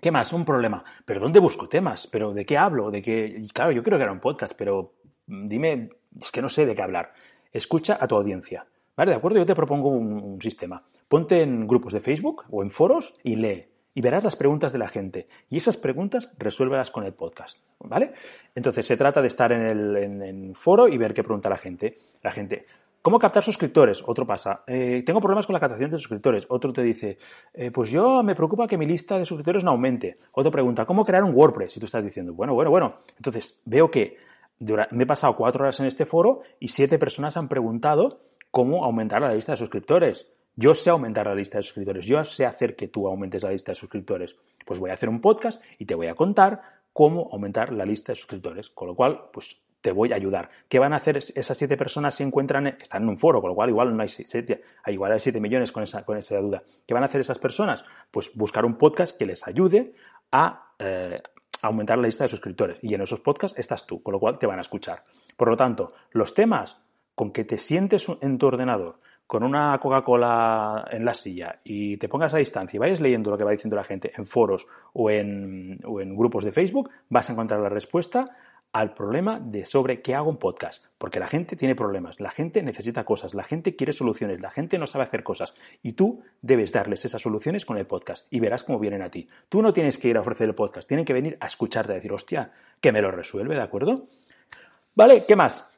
¿Qué 0.00 0.10
más? 0.10 0.32
Un 0.32 0.44
problema. 0.44 0.84
¿Pero 1.04 1.20
dónde 1.20 1.40
busco 1.40 1.68
temas? 1.68 2.06
¿Pero 2.06 2.32
de 2.32 2.46
qué 2.46 2.56
hablo? 2.56 2.90
¿De 2.90 3.02
qué? 3.02 3.42
Claro, 3.52 3.72
yo 3.72 3.82
quiero 3.82 3.98
que 3.98 4.04
era 4.04 4.12
un 4.12 4.20
podcast, 4.20 4.54
pero 4.56 4.94
dime, 5.26 5.90
es 6.20 6.30
que 6.30 6.40
no 6.40 6.48
sé 6.48 6.66
de 6.66 6.74
qué 6.74 6.82
hablar. 6.82 7.12
Escucha 7.52 7.98
a 8.00 8.06
tu 8.06 8.16
audiencia. 8.16 8.66
¿Vale? 8.96 9.12
¿De 9.12 9.16
acuerdo? 9.16 9.38
Yo 9.38 9.46
te 9.46 9.54
propongo 9.54 9.88
un 9.88 10.40
sistema. 10.40 10.84
Ponte 11.08 11.42
en 11.42 11.66
grupos 11.66 11.92
de 11.92 12.00
Facebook 12.00 12.44
o 12.50 12.62
en 12.62 12.70
foros 12.70 13.14
y 13.22 13.36
lee 13.36 13.66
y 13.98 14.00
verás 14.00 14.22
las 14.22 14.36
preguntas 14.36 14.72
de 14.72 14.78
la 14.78 14.86
gente. 14.86 15.26
Y 15.48 15.56
esas 15.56 15.76
preguntas 15.76 16.30
resuélvelas 16.38 16.92
con 16.92 17.04
el 17.04 17.14
podcast, 17.14 17.58
¿vale? 17.80 18.12
Entonces 18.54 18.86
se 18.86 18.96
trata 18.96 19.20
de 19.20 19.26
estar 19.26 19.50
en 19.50 20.22
el 20.22 20.54
foro 20.54 20.86
y 20.86 20.96
ver 20.96 21.12
qué 21.12 21.24
pregunta 21.24 21.48
la 21.48 21.56
gente. 21.56 21.98
La 22.22 22.30
gente, 22.30 22.66
¿Cómo 23.00 23.18
captar 23.18 23.44
suscriptores? 23.44 24.02
Otro 24.04 24.26
pasa. 24.26 24.64
Eh, 24.66 25.02
tengo 25.06 25.20
problemas 25.20 25.46
con 25.46 25.54
la 25.54 25.60
captación 25.60 25.90
de 25.90 25.96
suscriptores. 25.96 26.46
Otro 26.48 26.72
te 26.72 26.82
dice, 26.82 27.18
eh, 27.54 27.70
pues 27.70 27.90
yo 27.90 28.22
me 28.24 28.34
preocupa 28.34 28.66
que 28.66 28.76
mi 28.76 28.86
lista 28.86 29.16
de 29.16 29.24
suscriptores 29.24 29.62
no 29.62 29.70
aumente. 29.70 30.18
Otro 30.32 30.50
pregunta, 30.50 30.84
¿cómo 30.84 31.04
crear 31.04 31.22
un 31.22 31.34
WordPress? 31.34 31.76
Y 31.76 31.80
tú 31.80 31.86
estás 31.86 32.02
diciendo, 32.04 32.34
bueno, 32.34 32.54
bueno, 32.54 32.70
bueno. 32.70 32.98
Entonces 33.16 33.62
veo 33.64 33.88
que 33.90 34.16
me 34.90 35.04
he 35.04 35.06
pasado 35.06 35.36
cuatro 35.36 35.62
horas 35.62 35.78
en 35.78 35.86
este 35.86 36.06
foro 36.06 36.42
y 36.58 36.68
siete 36.68 36.98
personas 36.98 37.36
han 37.36 37.48
preguntado 37.48 38.20
cómo 38.50 38.84
aumentar 38.84 39.22
la 39.22 39.32
lista 39.32 39.52
de 39.52 39.58
suscriptores. 39.58 40.26
Yo 40.56 40.74
sé 40.74 40.90
aumentar 40.90 41.26
la 41.26 41.36
lista 41.36 41.58
de 41.58 41.62
suscriptores, 41.62 42.04
yo 42.04 42.22
sé 42.24 42.44
hacer 42.44 42.74
que 42.74 42.88
tú 42.88 43.06
aumentes 43.06 43.44
la 43.44 43.52
lista 43.52 43.70
de 43.70 43.76
suscriptores. 43.76 44.34
Pues 44.66 44.80
voy 44.80 44.90
a 44.90 44.94
hacer 44.94 45.08
un 45.08 45.20
podcast 45.20 45.62
y 45.78 45.84
te 45.84 45.94
voy 45.94 46.08
a 46.08 46.16
contar 46.16 46.60
cómo 46.92 47.28
aumentar 47.32 47.72
la 47.72 47.84
lista 47.84 48.10
de 48.10 48.16
suscriptores. 48.16 48.68
Con 48.70 48.88
lo 48.88 48.96
cual, 48.96 49.30
pues 49.32 49.62
te 49.88 49.92
voy 49.92 50.12
a 50.12 50.16
ayudar. 50.16 50.50
¿Qué 50.68 50.78
van 50.78 50.92
a 50.92 50.96
hacer 50.96 51.16
esas 51.16 51.56
siete 51.56 51.78
personas 51.78 52.14
si 52.14 52.22
encuentran, 52.22 52.66
están 52.66 53.04
en 53.04 53.08
un 53.08 53.16
foro, 53.16 53.40
con 53.40 53.48
lo 53.48 53.54
cual 53.54 53.70
igual 53.70 53.96
no 53.96 54.02
hay 54.02 54.10
siete, 54.10 54.62
igual 54.86 55.12
hay 55.12 55.18
siete 55.18 55.40
millones 55.40 55.72
con 55.72 55.82
esa, 55.82 56.04
con 56.04 56.18
esa 56.18 56.36
duda. 56.36 56.62
¿Qué 56.86 56.92
van 56.92 57.04
a 57.04 57.06
hacer 57.06 57.22
esas 57.22 57.38
personas? 57.38 57.82
Pues 58.10 58.30
buscar 58.34 58.66
un 58.66 58.76
podcast 58.76 59.16
que 59.16 59.24
les 59.24 59.46
ayude 59.46 59.94
a 60.30 60.74
eh, 60.78 61.22
aumentar 61.62 61.96
la 61.96 62.06
lista 62.06 62.24
de 62.24 62.28
suscriptores. 62.28 62.78
Y 62.82 62.92
en 62.92 63.00
esos 63.00 63.20
podcasts 63.20 63.58
estás 63.58 63.86
tú, 63.86 64.02
con 64.02 64.12
lo 64.12 64.20
cual 64.20 64.38
te 64.38 64.46
van 64.46 64.58
a 64.58 64.60
escuchar. 64.60 65.04
Por 65.38 65.48
lo 65.48 65.56
tanto, 65.56 65.94
los 66.10 66.34
temas 66.34 66.82
con 67.14 67.32
que 67.32 67.44
te 67.44 67.56
sientes 67.56 68.06
en 68.20 68.36
tu 68.36 68.46
ordenador, 68.46 69.00
con 69.28 69.42
una 69.42 69.78
Coca-Cola 69.78 70.88
en 70.90 71.04
la 71.04 71.12
silla 71.12 71.60
y 71.62 71.98
te 71.98 72.08
pongas 72.08 72.32
a 72.32 72.38
distancia 72.38 72.78
y 72.78 72.80
vayas 72.80 73.00
leyendo 73.00 73.30
lo 73.30 73.36
que 73.36 73.44
va 73.44 73.50
diciendo 73.50 73.76
la 73.76 73.84
gente 73.84 74.10
en 74.16 74.26
foros 74.26 74.66
o 74.94 75.10
en, 75.10 75.78
grupos 76.16 76.44
de 76.44 76.52
Facebook, 76.52 76.90
vas 77.10 77.28
a 77.28 77.34
encontrar 77.34 77.60
la 77.60 77.68
respuesta 77.68 78.34
al 78.78 78.94
problema 78.94 79.40
de 79.40 79.66
sobre 79.66 80.02
qué 80.02 80.14
hago 80.14 80.30
un 80.30 80.36
podcast. 80.36 80.84
Porque 80.98 81.18
la 81.18 81.26
gente 81.26 81.56
tiene 81.56 81.74
problemas, 81.74 82.20
la 82.20 82.30
gente 82.30 82.62
necesita 82.62 83.04
cosas, 83.04 83.34
la 83.34 83.44
gente 83.44 83.76
quiere 83.76 83.92
soluciones, 83.92 84.40
la 84.40 84.50
gente 84.50 84.78
no 84.78 84.86
sabe 84.86 85.04
hacer 85.04 85.22
cosas. 85.22 85.54
Y 85.82 85.92
tú 85.92 86.22
debes 86.42 86.72
darles 86.72 87.04
esas 87.04 87.22
soluciones 87.22 87.64
con 87.64 87.76
el 87.76 87.86
podcast 87.86 88.26
y 88.30 88.40
verás 88.40 88.64
cómo 88.64 88.78
vienen 88.78 89.02
a 89.02 89.10
ti. 89.10 89.28
Tú 89.48 89.62
no 89.62 89.72
tienes 89.72 89.98
que 89.98 90.08
ir 90.08 90.16
a 90.16 90.20
ofrecer 90.20 90.48
el 90.48 90.54
podcast, 90.54 90.88
tienen 90.88 91.04
que 91.04 91.12
venir 91.12 91.36
a 91.40 91.46
escucharte, 91.46 91.92
a 91.92 91.96
decir, 91.96 92.12
hostia, 92.12 92.52
que 92.80 92.92
me 92.92 93.02
lo 93.02 93.10
resuelve, 93.10 93.54
¿de 93.54 93.62
acuerdo? 93.62 94.06
Vale, 94.94 95.24
¿qué 95.26 95.36
más? 95.36 95.68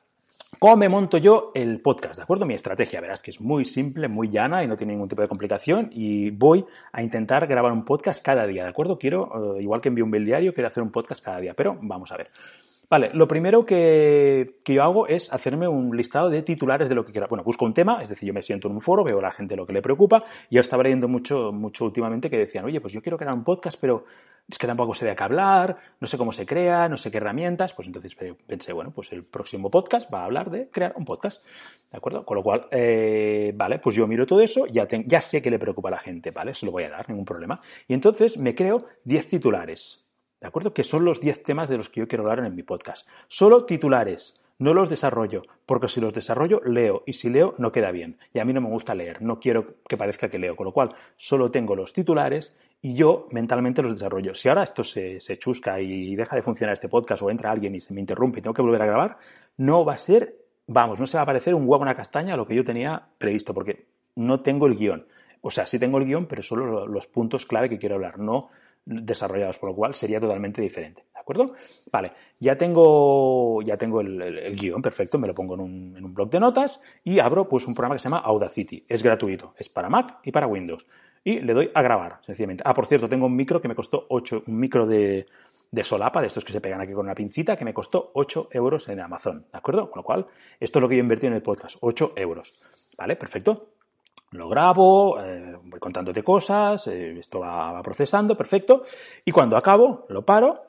¿Cómo 0.58 0.76
me 0.76 0.88
monto 0.90 1.16
yo 1.16 1.52
el 1.54 1.80
podcast? 1.80 2.16
¿De 2.16 2.22
acuerdo? 2.22 2.44
Mi 2.44 2.54
estrategia, 2.54 3.00
verás 3.00 3.22
que 3.22 3.30
es 3.30 3.40
muy 3.40 3.64
simple, 3.64 4.08
muy 4.08 4.28
llana 4.28 4.62
y 4.62 4.66
no 4.66 4.76
tiene 4.76 4.92
ningún 4.92 5.08
tipo 5.08 5.22
de 5.22 5.28
complicación 5.28 5.88
y 5.92 6.30
voy 6.30 6.66
a 6.92 7.02
intentar 7.02 7.46
grabar 7.46 7.72
un 7.72 7.84
podcast 7.84 8.22
cada 8.22 8.46
día, 8.46 8.64
¿de 8.64 8.70
acuerdo? 8.70 8.98
Quiero, 8.98 9.56
eh, 9.56 9.62
igual 9.62 9.80
que 9.80 9.88
envío 9.88 10.04
un 10.04 10.10
bill 10.10 10.26
diario, 10.26 10.52
quiero 10.52 10.68
hacer 10.68 10.82
un 10.82 10.90
podcast 10.90 11.24
cada 11.24 11.40
día, 11.40 11.54
pero 11.54 11.78
vamos 11.80 12.12
a 12.12 12.16
ver. 12.18 12.26
Vale, 12.90 13.12
lo 13.14 13.28
primero 13.28 13.64
que, 13.64 14.56
yo 14.64 14.82
hago 14.82 15.06
es 15.06 15.32
hacerme 15.32 15.68
un 15.68 15.96
listado 15.96 16.28
de 16.28 16.42
titulares 16.42 16.88
de 16.88 16.96
lo 16.96 17.06
que 17.06 17.12
quiera. 17.12 17.28
Bueno, 17.28 17.44
busco 17.44 17.64
un 17.64 17.72
tema, 17.72 18.02
es 18.02 18.08
decir, 18.08 18.26
yo 18.26 18.34
me 18.34 18.42
siento 18.42 18.66
en 18.66 18.74
un 18.74 18.80
foro, 18.80 19.04
veo 19.04 19.20
a 19.20 19.22
la 19.22 19.30
gente 19.30 19.54
lo 19.54 19.64
que 19.64 19.72
le 19.72 19.80
preocupa, 19.80 20.24
y 20.48 20.56
yo 20.56 20.60
estaba 20.60 20.82
leyendo 20.82 21.06
mucho, 21.06 21.52
mucho 21.52 21.84
últimamente 21.84 22.28
que 22.28 22.36
decían, 22.36 22.64
oye, 22.64 22.80
pues 22.80 22.92
yo 22.92 23.00
quiero 23.00 23.16
crear 23.16 23.32
un 23.32 23.44
podcast, 23.44 23.78
pero 23.80 24.06
es 24.48 24.58
que 24.58 24.66
tampoco 24.66 24.92
sé 24.92 25.06
de 25.06 25.14
qué 25.14 25.22
hablar, 25.22 25.76
no 26.00 26.08
sé 26.08 26.18
cómo 26.18 26.32
se 26.32 26.44
crea, 26.44 26.88
no 26.88 26.96
sé 26.96 27.12
qué 27.12 27.18
herramientas. 27.18 27.74
Pues 27.74 27.86
entonces 27.86 28.16
pensé, 28.44 28.72
bueno, 28.72 28.90
pues 28.90 29.12
el 29.12 29.22
próximo 29.22 29.70
podcast 29.70 30.12
va 30.12 30.22
a 30.22 30.24
hablar 30.24 30.50
de 30.50 30.68
crear 30.68 30.92
un 30.96 31.04
podcast. 31.04 31.46
¿De 31.92 31.96
acuerdo? 31.96 32.24
Con 32.24 32.38
lo 32.38 32.42
cual, 32.42 32.66
eh, 32.72 33.52
vale, 33.54 33.78
pues 33.78 33.94
yo 33.94 34.08
miro 34.08 34.26
todo 34.26 34.40
eso, 34.40 34.66
ya, 34.66 34.88
ya 34.88 35.20
sé 35.20 35.40
que 35.40 35.50
le 35.50 35.60
preocupa 35.60 35.90
a 35.90 35.92
la 35.92 36.00
gente, 36.00 36.32
¿vale? 36.32 36.54
Se 36.54 36.66
lo 36.66 36.72
voy 36.72 36.82
a 36.82 36.90
dar, 36.90 37.08
ningún 37.08 37.24
problema. 37.24 37.60
Y 37.86 37.94
entonces 37.94 38.36
me 38.36 38.56
creo 38.56 38.86
10 39.04 39.28
titulares. 39.28 40.09
¿De 40.40 40.48
acuerdo? 40.48 40.72
Que 40.72 40.84
son 40.84 41.04
los 41.04 41.20
10 41.20 41.42
temas 41.42 41.68
de 41.68 41.76
los 41.76 41.90
que 41.90 42.00
yo 42.00 42.08
quiero 42.08 42.24
hablar 42.24 42.44
en 42.44 42.54
mi 42.54 42.62
podcast. 42.62 43.06
Solo 43.28 43.66
titulares, 43.66 44.40
no 44.58 44.72
los 44.72 44.88
desarrollo, 44.88 45.42
porque 45.66 45.88
si 45.88 46.00
los 46.00 46.14
desarrollo, 46.14 46.60
leo, 46.64 47.02
y 47.06 47.12
si 47.12 47.28
leo, 47.28 47.54
no 47.58 47.72
queda 47.72 47.90
bien. 47.90 48.18
Y 48.32 48.38
a 48.38 48.44
mí 48.44 48.52
no 48.52 48.60
me 48.60 48.68
gusta 48.68 48.94
leer, 48.94 49.20
no 49.20 49.38
quiero 49.38 49.66
que 49.88 49.96
parezca 49.98 50.28
que 50.28 50.38
leo, 50.38 50.56
con 50.56 50.66
lo 50.66 50.72
cual 50.72 50.94
solo 51.16 51.50
tengo 51.50 51.76
los 51.76 51.92
titulares 51.92 52.56
y 52.80 52.94
yo 52.94 53.28
mentalmente 53.30 53.82
los 53.82 53.92
desarrollo. 53.92 54.34
Si 54.34 54.48
ahora 54.48 54.62
esto 54.62 54.82
se, 54.82 55.18
chusca 55.38 55.80
y 55.80 56.16
deja 56.16 56.36
de 56.36 56.42
funcionar 56.42 56.72
este 56.72 56.88
podcast 56.88 57.22
o 57.22 57.30
entra 57.30 57.50
alguien 57.50 57.74
y 57.74 57.80
se 57.80 57.92
me 57.92 58.00
interrumpe 58.00 58.38
y 58.38 58.42
tengo 58.42 58.54
que 58.54 58.62
volver 58.62 58.80
a 58.82 58.86
grabar, 58.86 59.18
no 59.58 59.84
va 59.84 59.94
a 59.94 59.98
ser, 59.98 60.36
vamos, 60.66 60.98
no 60.98 61.06
se 61.06 61.18
va 61.18 61.24
a 61.24 61.26
parecer 61.26 61.54
un 61.54 61.68
huevo 61.68 61.82
una 61.82 61.94
castaña 61.94 62.34
a 62.34 62.36
lo 62.36 62.46
que 62.46 62.54
yo 62.54 62.64
tenía 62.64 63.08
previsto, 63.18 63.52
porque 63.52 63.86
no 64.16 64.40
tengo 64.40 64.66
el 64.66 64.76
guion. 64.76 65.06
O 65.42 65.50
sea, 65.50 65.66
sí 65.66 65.78
tengo 65.78 65.98
el 65.98 66.04
guion, 66.04 66.26
pero 66.26 66.42
solo 66.42 66.86
los 66.86 67.06
puntos 67.06 67.46
clave 67.46 67.68
que 67.68 67.78
quiero 67.78 67.94
hablar, 67.94 68.18
no 68.18 68.50
desarrollados, 68.84 69.58
por 69.58 69.70
lo 69.70 69.76
cual 69.76 69.94
sería 69.94 70.20
totalmente 70.20 70.60
diferente. 70.60 71.04
¿De 71.12 71.20
acuerdo? 71.20 71.52
Vale, 71.92 72.12
ya 72.38 72.56
tengo, 72.56 73.62
ya 73.62 73.76
tengo 73.76 74.00
el, 74.00 74.56
guion 74.56 74.82
perfecto, 74.82 75.18
me 75.18 75.28
lo 75.28 75.34
pongo 75.34 75.54
en 75.54 75.60
un, 75.60 75.96
en 75.96 76.04
un, 76.04 76.14
blog 76.14 76.30
de 76.30 76.40
notas 76.40 76.80
y 77.04 77.18
abro 77.18 77.48
pues 77.48 77.66
un 77.66 77.74
programa 77.74 77.94
que 77.94 78.00
se 78.00 78.04
llama 78.04 78.18
Audacity. 78.18 78.84
Es 78.88 79.02
gratuito, 79.02 79.54
es 79.56 79.68
para 79.68 79.88
Mac 79.88 80.18
y 80.24 80.32
para 80.32 80.46
Windows. 80.46 80.86
Y 81.22 81.40
le 81.40 81.52
doy 81.52 81.70
a 81.74 81.82
grabar, 81.82 82.20
sencillamente. 82.24 82.62
Ah, 82.66 82.72
por 82.72 82.86
cierto, 82.86 83.08
tengo 83.08 83.26
un 83.26 83.36
micro 83.36 83.60
que 83.60 83.68
me 83.68 83.74
costó 83.74 84.06
8, 84.08 84.44
un 84.46 84.58
micro 84.58 84.86
de, 84.86 85.26
de 85.70 85.84
solapa, 85.84 86.20
de 86.20 86.28
estos 86.28 86.44
que 86.44 86.52
se 86.52 86.60
pegan 86.60 86.80
aquí 86.80 86.92
con 86.92 87.04
una 87.04 87.14
pincita, 87.14 87.56
que 87.56 87.64
me 87.64 87.74
costó 87.74 88.10
8 88.14 88.48
euros 88.52 88.88
en 88.88 89.00
Amazon, 89.00 89.46
¿de 89.52 89.58
acuerdo? 89.58 89.90
Con 89.90 90.00
lo 90.00 90.04
cual, 90.04 90.26
esto 90.58 90.78
es 90.78 90.82
lo 90.82 90.88
que 90.88 90.96
yo 90.96 91.02
invertí 91.02 91.26
en 91.26 91.34
el 91.34 91.42
podcast, 91.42 91.76
8 91.80 92.14
euros. 92.16 92.54
¿Vale? 92.96 93.16
Perfecto 93.16 93.68
lo 94.32 94.48
grabo, 94.48 95.20
eh, 95.20 95.56
voy 95.64 95.80
contándote 95.80 96.22
cosas, 96.22 96.86
eh, 96.86 97.18
esto 97.18 97.40
va, 97.40 97.82
procesando, 97.82 98.36
perfecto, 98.36 98.84
y 99.24 99.32
cuando 99.32 99.56
acabo 99.56 100.06
lo 100.08 100.24
paro 100.24 100.62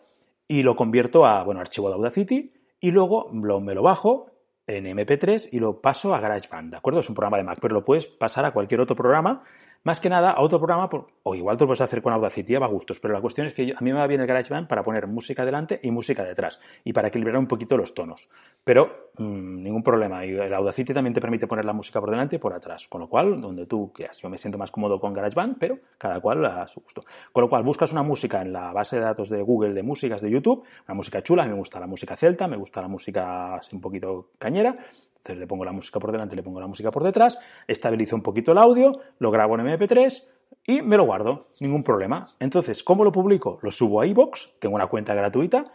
y 0.47 0.63
lo 0.63 0.75
convierto 0.75 1.25
a, 1.25 1.43
bueno, 1.43 1.61
archivo 1.61 1.89
de 1.89 1.95
Audacity 1.95 2.53
y 2.79 2.91
luego 2.91 3.29
me 3.31 3.75
lo 3.75 3.83
bajo 3.83 4.31
en 4.67 4.85
MP3 4.85 5.49
y 5.51 5.59
lo 5.59 5.81
paso 5.81 6.15
a 6.15 6.19
GarageBand, 6.19 6.71
¿de 6.71 6.77
acuerdo? 6.77 6.99
Es 6.99 7.09
un 7.09 7.15
programa 7.15 7.37
de 7.37 7.43
Mac, 7.43 7.59
pero 7.61 7.75
lo 7.75 7.85
puedes 7.85 8.07
pasar 8.07 8.45
a 8.45 8.51
cualquier 8.51 8.81
otro 8.81 8.95
programa 8.95 9.43
más 9.83 9.99
que 9.99 10.09
nada 10.09 10.31
a 10.31 10.41
otro 10.41 10.59
programa, 10.59 10.89
o 11.23 11.35
igual 11.35 11.57
te 11.57 11.63
lo 11.63 11.67
puedes 11.67 11.81
hacer 11.81 12.01
con 12.01 12.13
Audacity, 12.13 12.55
va 12.55 12.67
a 12.67 12.69
gustos, 12.69 12.99
pero 12.99 13.13
la 13.13 13.21
cuestión 13.21 13.47
es 13.47 13.53
que 13.53 13.73
a 13.75 13.81
mí 13.81 13.91
me 13.91 13.99
va 13.99 14.07
bien 14.07 14.21
el 14.21 14.27
GarageBand 14.27 14.67
para 14.67 14.83
poner 14.83 15.07
música 15.07 15.43
delante 15.43 15.79
y 15.81 15.91
música 15.91 16.23
detrás, 16.23 16.59
y 16.83 16.93
para 16.93 17.07
equilibrar 17.07 17.37
un 17.37 17.47
poquito 17.47 17.77
los 17.77 17.93
tonos. 17.93 18.29
Pero 18.63 19.11
mm, 19.17 19.63
ningún 19.63 19.83
problema, 19.83 20.25
y 20.25 20.31
el 20.31 20.53
Audacity 20.53 20.93
también 20.93 21.13
te 21.13 21.21
permite 21.21 21.47
poner 21.47 21.65
la 21.65 21.73
música 21.73 21.99
por 21.99 22.11
delante 22.11 22.35
y 22.35 22.39
por 22.39 22.53
atrás, 22.53 22.87
con 22.87 23.01
lo 23.01 23.07
cual, 23.07 23.41
donde 23.41 23.65
tú 23.65 23.91
quieras. 23.93 24.19
Yo 24.19 24.29
me 24.29 24.37
siento 24.37 24.57
más 24.57 24.69
cómodo 24.69 24.99
con 24.99 25.13
GarageBand, 25.13 25.57
pero 25.59 25.79
cada 25.97 26.19
cual 26.19 26.45
a 26.45 26.67
su 26.67 26.81
gusto. 26.81 27.03
Con 27.31 27.41
lo 27.41 27.49
cual, 27.49 27.63
buscas 27.63 27.91
una 27.91 28.03
música 28.03 28.41
en 28.41 28.53
la 28.53 28.71
base 28.73 28.97
de 28.97 29.03
datos 29.03 29.29
de 29.29 29.41
Google 29.41 29.73
de 29.73 29.83
músicas 29.83 30.21
de 30.21 30.29
YouTube, 30.29 30.63
una 30.87 30.95
música 30.95 31.23
chula, 31.23 31.45
me 31.45 31.53
gusta 31.53 31.79
la 31.79 31.87
música 31.87 32.15
celta, 32.15 32.47
me 32.47 32.57
gusta 32.57 32.81
la 32.81 32.87
música 32.87 33.55
así 33.55 33.75
un 33.75 33.81
poquito 33.81 34.29
cañera, 34.37 34.75
entonces 35.21 35.39
le 35.39 35.45
pongo 35.45 35.63
la 35.63 35.71
música 35.71 35.99
por 35.99 36.11
delante, 36.11 36.35
le 36.35 36.41
pongo 36.41 36.59
la 36.59 36.65
música 36.65 36.89
por 36.89 37.03
detrás, 37.03 37.37
estabilizo 37.67 38.15
un 38.15 38.23
poquito 38.23 38.53
el 38.53 38.57
audio, 38.57 38.99
lo 39.19 39.29
grabo 39.29 39.53
en 39.59 39.67
MP3 39.67 40.23
y 40.65 40.81
me 40.81 40.97
lo 40.97 41.05
guardo, 41.05 41.49
ningún 41.59 41.83
problema. 41.83 42.25
Entonces, 42.39 42.83
¿cómo 42.83 43.03
lo 43.03 43.11
publico? 43.11 43.59
Lo 43.61 43.69
subo 43.69 44.01
a 44.01 44.07
iVoox, 44.07 44.57
tengo 44.59 44.75
una 44.75 44.87
cuenta 44.87 45.13
gratuita, 45.13 45.65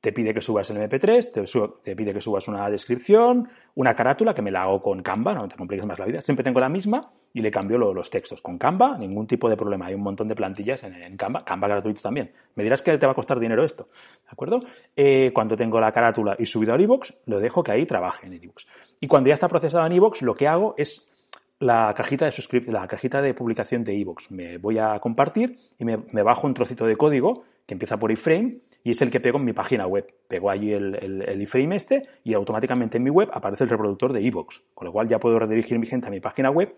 te 0.00 0.12
pide 0.12 0.34
que 0.34 0.40
subas 0.40 0.70
el 0.70 0.76
MP3, 0.76 1.80
te, 1.82 1.96
pide 1.96 2.12
que 2.12 2.20
subas 2.20 2.46
una 2.48 2.68
descripción, 2.68 3.48
una 3.74 3.94
carátula, 3.94 4.34
que 4.34 4.42
me 4.42 4.50
la 4.50 4.62
hago 4.62 4.82
con 4.82 5.02
Canva, 5.02 5.34
no 5.34 5.48
te 5.48 5.56
compliques 5.56 5.86
más 5.86 5.98
la 5.98 6.04
vida. 6.04 6.20
Siempre 6.20 6.44
tengo 6.44 6.60
la 6.60 6.68
misma 6.68 7.12
y 7.32 7.40
le 7.40 7.50
cambio 7.50 7.76
los 7.76 8.10
textos. 8.10 8.40
Con 8.40 8.58
Canva, 8.58 8.96
ningún 8.98 9.26
tipo 9.26 9.48
de 9.48 9.56
problema. 9.56 9.86
Hay 9.86 9.94
un 9.94 10.02
montón 10.02 10.28
de 10.28 10.34
plantillas 10.34 10.84
en, 10.84 11.16
Canva, 11.16 11.44
Canva 11.44 11.66
gratuito 11.68 12.00
también. 12.00 12.32
Me 12.54 12.62
dirás 12.62 12.82
que 12.82 12.96
te 12.98 13.06
va 13.06 13.12
a 13.12 13.14
costar 13.14 13.40
dinero 13.40 13.64
esto, 13.64 13.88
¿de 14.24 14.30
acuerdo? 14.30 14.60
Eh, 14.94 15.32
cuando 15.34 15.56
tengo 15.56 15.80
la 15.80 15.90
carátula 15.90 16.36
y 16.38 16.46
subido 16.46 16.74
al 16.74 16.80
iVoox, 16.82 17.12
lo 17.26 17.40
dejo 17.40 17.64
que 17.64 17.72
ahí 17.72 17.84
trabaje 17.84 18.26
en 18.26 18.34
iVoox. 18.34 18.64
Y 19.00 19.08
cuando 19.08 19.28
ya 19.28 19.34
está 19.34 19.48
procesado 19.48 19.86
en 19.86 19.92
iVoox, 19.92 20.22
lo 20.22 20.34
que 20.34 20.48
hago 20.48 20.74
es 20.76 21.10
la 21.58 21.92
cajita 21.94 22.26
de 22.26 22.62
la 22.70 22.86
cajita 22.86 23.22
de 23.22 23.34
publicación 23.34 23.84
de 23.84 23.94
iVoox. 23.94 24.30
Me 24.30 24.58
voy 24.58 24.78
a 24.78 24.98
compartir 25.00 25.58
y 25.78 25.84
me, 25.84 25.96
bajo 26.22 26.46
un 26.46 26.54
trocito 26.54 26.86
de 26.86 26.96
código 26.96 27.44
que 27.66 27.74
empieza 27.74 27.98
por 27.98 28.12
iframe 28.12 28.58
y 28.84 28.90
es 28.92 29.02
el 29.02 29.10
que 29.10 29.20
pego 29.20 29.38
en 29.38 29.44
mi 29.44 29.52
página 29.52 29.86
web. 29.86 30.06
Pego 30.28 30.50
allí 30.50 30.72
el, 30.72 30.94
el, 30.94 31.42
iframe 31.42 31.76
este 31.76 32.08
y 32.24 32.34
automáticamente 32.34 32.98
en 32.98 33.04
mi 33.04 33.10
web 33.10 33.28
aparece 33.32 33.64
el 33.64 33.70
reproductor 33.70 34.12
de 34.12 34.22
iVoox, 34.22 34.60
con 34.74 34.86
lo 34.86 34.92
cual 34.92 35.08
ya 35.08 35.18
puedo 35.18 35.38
redirigir 35.38 35.78
mi 35.78 35.86
gente 35.86 36.06
a 36.06 36.10
mi 36.10 36.20
página 36.20 36.50
web, 36.50 36.76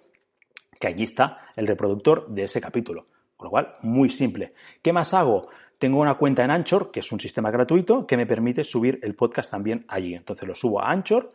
que 0.81 0.87
allí 0.87 1.05
está 1.05 1.39
el 1.57 1.67
reproductor 1.67 2.29
de 2.29 2.45
ese 2.45 2.61
capítulo. 2.61 3.07
Con 3.37 3.47
lo 3.47 3.51
cual, 3.51 3.75
muy 3.83 4.09
simple. 4.09 4.53
¿Qué 4.83 4.93
más 4.93 5.15
hago? 5.15 5.49
Tengo 5.79 6.01
una 6.01 6.15
cuenta 6.15 6.45
en 6.45 6.51
Anchor, 6.51 6.91
que 6.91 7.01
es 7.01 7.13
un 7.13 7.21
sistema 7.21 7.53
gratuito, 7.53 8.05
que 8.05 8.17
me 8.17 8.27
permite 8.27 8.65
subir 8.65 8.99
el 9.03 9.15
podcast 9.15 9.51
también 9.51 9.85
allí. 9.87 10.15
Entonces 10.15 10.49
lo 10.49 10.55
subo 10.55 10.81
a 10.81 10.91
Anchor 10.91 11.29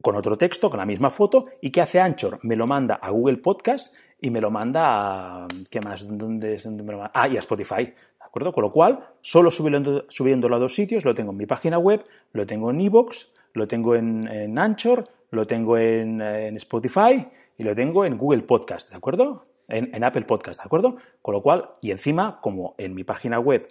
con 0.00 0.16
otro 0.16 0.36
texto, 0.36 0.70
con 0.70 0.78
la 0.78 0.86
misma 0.86 1.10
foto, 1.10 1.46
y 1.60 1.70
¿qué 1.70 1.80
hace 1.80 2.00
Anchor? 2.00 2.38
Me 2.42 2.56
lo 2.56 2.66
manda 2.66 2.96
a 2.96 3.10
Google 3.10 3.38
Podcast 3.38 3.94
y 4.20 4.30
me 4.30 4.40
lo 4.40 4.50
manda 4.50 5.44
a... 5.44 5.48
¿Qué 5.70 5.80
más? 5.80 6.06
¿Dónde, 6.06 6.60
me 6.66 6.92
lo 6.92 6.98
manda? 6.98 7.12
Ah, 7.14 7.28
y 7.28 7.36
a 7.36 7.40
Spotify 7.40 7.92
acuerdo? 8.30 8.52
Con 8.52 8.62
lo 8.62 8.72
cual, 8.72 9.00
solo 9.20 9.50
subiendo, 9.50 10.04
subiéndolo 10.08 10.56
a 10.56 10.58
dos 10.60 10.74
sitios, 10.74 11.04
lo 11.04 11.14
tengo 11.14 11.32
en 11.32 11.36
mi 11.36 11.46
página 11.46 11.78
web, 11.78 12.04
lo 12.32 12.46
tengo 12.46 12.70
en 12.70 12.80
iVoox, 12.80 13.26
lo 13.54 13.66
tengo 13.66 13.96
en, 13.96 14.56
Anchor, 14.56 15.08
lo 15.30 15.44
tengo 15.44 15.76
en, 15.76 16.20
Spotify 16.56 17.26
y 17.58 17.64
lo 17.64 17.74
tengo 17.74 18.04
en 18.04 18.16
Google 18.16 18.42
Podcast, 18.42 18.90
¿de 18.90 18.96
acuerdo? 18.96 19.46
En, 19.68 19.94
en, 19.94 20.04
Apple 20.04 20.22
Podcast, 20.22 20.60
¿de 20.60 20.66
acuerdo? 20.66 20.96
Con 21.20 21.34
lo 21.34 21.42
cual, 21.42 21.70
y 21.80 21.90
encima, 21.90 22.40
como 22.40 22.74
en 22.78 22.94
mi 22.94 23.02
página 23.02 23.40
web 23.40 23.68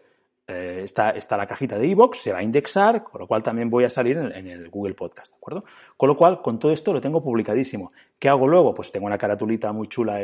eh, 0.49 0.81
está, 0.83 1.11
está, 1.11 1.37
la 1.37 1.45
cajita 1.45 1.77
de 1.77 1.87
iVoox, 1.87 2.17
se 2.17 2.31
va 2.31 2.39
a 2.39 2.43
indexar, 2.43 3.03
con 3.03 3.21
lo 3.21 3.27
cual 3.27 3.43
también 3.43 3.69
voy 3.69 3.83
a 3.83 3.89
salir 3.89 4.17
en, 4.17 4.47
el 4.47 4.69
Google 4.69 4.95
Podcast, 4.95 5.31
¿de 5.31 5.37
acuerdo? 5.37 5.63
Con 5.95 6.09
lo 6.09 6.17
cual, 6.17 6.41
con 6.41 6.59
todo 6.59 6.71
esto 6.71 6.91
lo 6.91 6.99
tengo 6.99 7.23
publicadísimo. 7.23 7.91
¿Qué 8.17 8.29
hago 8.29 8.47
luego? 8.47 8.73
Pues 8.73 8.91
tengo 8.91 9.05
una 9.05 9.17
caratulita 9.17 9.71
muy 9.71 9.87
chula 9.87 10.21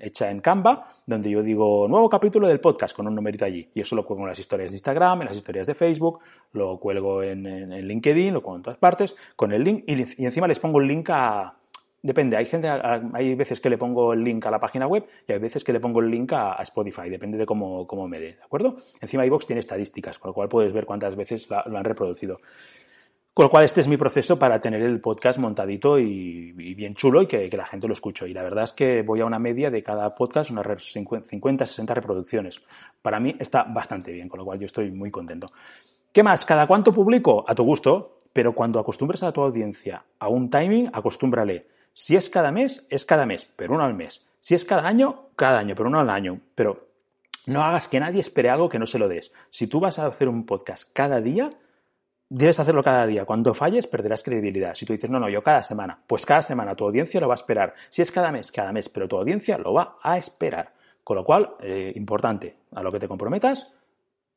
hecha 0.00 0.30
en 0.30 0.40
Canva, 0.40 0.88
donde 1.06 1.30
yo 1.30 1.42
digo 1.42 1.86
nuevo 1.88 2.08
capítulo 2.08 2.48
del 2.48 2.60
podcast 2.60 2.94
con 2.94 3.06
un 3.06 3.14
numerito 3.14 3.44
allí. 3.44 3.70
Y 3.74 3.80
eso 3.80 3.96
lo 3.96 4.04
cuelgo 4.04 4.24
en 4.24 4.30
las 4.30 4.38
historias 4.38 4.70
de 4.70 4.76
Instagram, 4.76 5.22
en 5.22 5.28
las 5.28 5.36
historias 5.36 5.66
de 5.66 5.74
Facebook, 5.74 6.20
lo 6.52 6.78
cuelgo 6.78 7.22
en, 7.22 7.70
LinkedIn, 7.86 8.34
lo 8.34 8.42
cuelgo 8.42 8.56
en 8.56 8.62
todas 8.62 8.78
partes, 8.78 9.16
con 9.36 9.52
el 9.52 9.62
link, 9.62 9.84
y 9.86 10.24
encima 10.24 10.48
les 10.48 10.58
pongo 10.58 10.80
el 10.80 10.88
link 10.88 11.08
a, 11.10 11.54
Depende, 12.00 12.36
hay 12.36 12.44
gente, 12.44 12.68
hay 12.68 13.34
veces 13.34 13.60
que 13.60 13.68
le 13.68 13.76
pongo 13.76 14.12
el 14.12 14.22
link 14.22 14.46
a 14.46 14.52
la 14.52 14.60
página 14.60 14.86
web 14.86 15.04
y 15.26 15.32
hay 15.32 15.38
veces 15.40 15.64
que 15.64 15.72
le 15.72 15.80
pongo 15.80 15.98
el 16.00 16.08
link 16.08 16.32
a, 16.32 16.54
Spotify, 16.62 17.10
depende 17.10 17.36
de 17.36 17.44
cómo, 17.44 18.08
me 18.08 18.20
dé, 18.20 18.34
¿de 18.34 18.42
acuerdo? 18.42 18.76
Encima 19.00 19.26
iVoox 19.26 19.46
tiene 19.46 19.58
estadísticas, 19.58 20.18
con 20.18 20.28
lo 20.28 20.34
cual 20.34 20.48
puedes 20.48 20.72
ver 20.72 20.86
cuántas 20.86 21.16
veces 21.16 21.48
lo 21.48 21.76
han 21.76 21.84
reproducido. 21.84 22.40
Con 23.34 23.44
lo 23.44 23.50
cual 23.50 23.64
este 23.64 23.80
es 23.80 23.86
mi 23.86 23.96
proceso 23.96 24.36
para 24.36 24.60
tener 24.60 24.82
el 24.82 25.00
podcast 25.00 25.38
montadito 25.38 25.98
y, 25.98 26.52
bien 26.52 26.94
chulo 26.94 27.22
y 27.22 27.26
que, 27.26 27.48
la 27.56 27.66
gente 27.66 27.86
lo 27.86 27.92
escuche. 27.92 28.28
Y 28.28 28.34
la 28.34 28.42
verdad 28.42 28.64
es 28.64 28.72
que 28.72 29.02
voy 29.02 29.20
a 29.20 29.26
una 29.26 29.38
media 29.38 29.70
de 29.70 29.80
cada 29.80 30.12
podcast, 30.14 30.50
unas 30.50 30.66
50, 30.82 31.64
60 31.64 31.94
reproducciones. 31.94 32.60
Para 33.00 33.20
mí 33.20 33.36
está 33.38 33.62
bastante 33.62 34.10
bien, 34.10 34.28
con 34.28 34.38
lo 34.38 34.44
cual 34.44 34.58
yo 34.58 34.66
estoy 34.66 34.90
muy 34.90 35.12
contento. 35.12 35.52
¿Qué 36.12 36.24
más? 36.24 36.44
¿Cada 36.44 36.66
cuánto 36.66 36.92
publico? 36.92 37.44
A 37.46 37.54
tu 37.54 37.62
gusto, 37.62 38.18
pero 38.32 38.54
cuando 38.54 38.80
acostumbres 38.80 39.22
a 39.22 39.30
tu 39.30 39.40
audiencia 39.40 40.02
a 40.18 40.28
un 40.28 40.50
timing, 40.50 40.90
acostúmbrale 40.92 41.77
si 41.98 42.14
es 42.14 42.30
cada 42.30 42.52
mes, 42.52 42.86
es 42.90 43.04
cada 43.04 43.26
mes, 43.26 43.44
pero 43.56 43.74
uno 43.74 43.82
al 43.82 43.92
mes. 43.92 44.24
Si 44.38 44.54
es 44.54 44.64
cada 44.64 44.86
año, 44.86 45.30
cada 45.34 45.58
año, 45.58 45.74
pero 45.74 45.88
uno 45.88 45.98
al 45.98 46.10
año. 46.10 46.38
Pero 46.54 46.90
no 47.46 47.64
hagas 47.64 47.88
que 47.88 47.98
nadie 47.98 48.20
espere 48.20 48.50
algo 48.50 48.68
que 48.68 48.78
no 48.78 48.86
se 48.86 49.00
lo 49.00 49.08
des. 49.08 49.32
Si 49.50 49.66
tú 49.66 49.80
vas 49.80 49.98
a 49.98 50.06
hacer 50.06 50.28
un 50.28 50.46
podcast 50.46 50.92
cada 50.92 51.20
día, 51.20 51.50
debes 52.28 52.60
hacerlo 52.60 52.84
cada 52.84 53.04
día. 53.04 53.24
Cuando 53.24 53.52
falles, 53.52 53.88
perderás 53.88 54.22
credibilidad. 54.22 54.76
Si 54.76 54.86
tú 54.86 54.92
dices, 54.92 55.10
no, 55.10 55.18
no, 55.18 55.28
yo 55.28 55.42
cada 55.42 55.60
semana, 55.60 56.00
pues 56.06 56.24
cada 56.24 56.40
semana 56.40 56.76
tu 56.76 56.84
audiencia 56.84 57.20
lo 57.20 57.26
va 57.26 57.34
a 57.34 57.42
esperar. 57.42 57.74
Si 57.90 58.00
es 58.00 58.12
cada 58.12 58.30
mes, 58.30 58.52
cada 58.52 58.70
mes, 58.70 58.88
pero 58.88 59.08
tu 59.08 59.16
audiencia 59.16 59.58
lo 59.58 59.72
va 59.72 59.98
a 60.00 60.16
esperar. 60.18 60.74
Con 61.02 61.16
lo 61.16 61.24
cual, 61.24 61.56
eh, 61.58 61.92
importante, 61.96 62.58
a 62.76 62.82
lo 62.84 62.92
que 62.92 63.00
te 63.00 63.08
comprometas, 63.08 63.72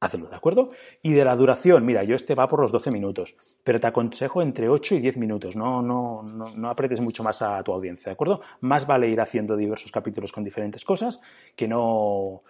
hazlo, 0.01 0.27
¿de 0.27 0.35
acuerdo? 0.35 0.71
Y 1.03 1.13
de 1.13 1.23
la 1.23 1.35
duración, 1.35 1.85
mira, 1.85 2.03
yo 2.03 2.15
este 2.15 2.33
va 2.33 2.47
por 2.47 2.59
los 2.59 2.71
12 2.71 2.91
minutos, 2.91 3.35
pero 3.63 3.79
te 3.79 3.87
aconsejo 3.87 4.41
entre 4.41 4.67
8 4.67 4.95
y 4.95 4.99
10 4.99 5.17
minutos, 5.17 5.55
no, 5.55 5.81
no, 5.81 6.23
no, 6.23 6.49
no 6.55 6.69
apretes 6.69 6.99
mucho 6.99 7.23
más 7.23 7.41
a 7.43 7.61
tu 7.63 7.71
audiencia, 7.71 8.09
¿de 8.09 8.13
acuerdo? 8.13 8.41
Más 8.61 8.87
vale 8.87 9.07
ir 9.07 9.21
haciendo 9.21 9.55
diversos 9.55 9.91
capítulos 9.91 10.31
con 10.31 10.43
diferentes 10.43 10.83
cosas 10.83 11.21
que 11.55 11.67
no, 11.67 12.41